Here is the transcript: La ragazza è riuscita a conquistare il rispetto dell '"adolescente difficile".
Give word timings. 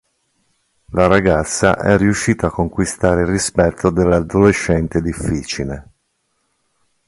La 0.93 1.05
ragazza 1.05 1.77
è 1.77 1.95
riuscita 1.95 2.47
a 2.47 2.51
conquistare 2.51 3.21
il 3.21 3.27
rispetto 3.27 3.91
dell 3.91 4.11
'"adolescente 4.11 4.99
difficile". 4.99 5.87